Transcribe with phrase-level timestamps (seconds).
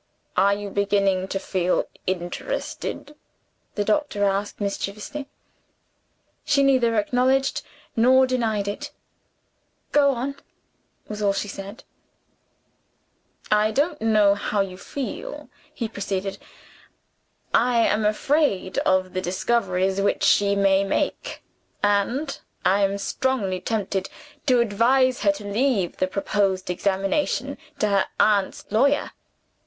[0.35, 3.13] "Are you beginning to feel interested?"
[3.75, 5.29] the doctor asked mischievously.
[6.43, 7.61] She neither acknowledged
[7.95, 8.89] nor denied it.
[9.91, 10.37] "Go on"
[11.07, 11.83] was all she said.
[13.51, 16.39] "I don't know how you feel," he proceeded;
[17.53, 21.43] "I am afraid of the discoveries which she may make;
[21.83, 24.09] and I am strongly tempted
[24.47, 29.11] to advise her to leave the proposed examination to her aunt's lawyer.